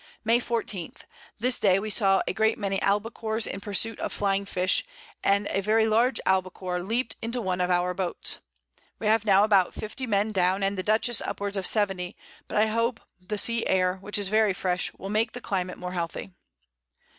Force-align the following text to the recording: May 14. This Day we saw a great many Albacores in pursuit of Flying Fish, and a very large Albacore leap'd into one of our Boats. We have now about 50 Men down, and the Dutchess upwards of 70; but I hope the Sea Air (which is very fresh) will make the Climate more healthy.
May 0.25 0.39
14. 0.39 0.93
This 1.39 1.59
Day 1.59 1.77
we 1.77 1.91
saw 1.91 2.23
a 2.27 2.33
great 2.33 2.57
many 2.57 2.79
Albacores 2.79 3.45
in 3.45 3.61
pursuit 3.61 3.99
of 3.99 4.11
Flying 4.11 4.45
Fish, 4.45 4.83
and 5.23 5.45
a 5.51 5.61
very 5.61 5.85
large 5.87 6.19
Albacore 6.25 6.81
leap'd 6.81 7.17
into 7.21 7.39
one 7.39 7.61
of 7.61 7.69
our 7.69 7.93
Boats. 7.93 8.39
We 8.97 9.05
have 9.05 9.25
now 9.25 9.43
about 9.43 9.75
50 9.75 10.07
Men 10.07 10.31
down, 10.31 10.63
and 10.63 10.75
the 10.75 10.81
Dutchess 10.81 11.21
upwards 11.21 11.55
of 11.55 11.67
70; 11.67 12.17
but 12.47 12.57
I 12.57 12.65
hope 12.65 12.99
the 13.19 13.37
Sea 13.37 13.63
Air 13.67 13.97
(which 13.97 14.17
is 14.17 14.29
very 14.29 14.53
fresh) 14.53 14.91
will 14.95 15.11
make 15.11 15.33
the 15.33 15.39
Climate 15.39 15.77
more 15.77 15.91
healthy. 15.91 16.31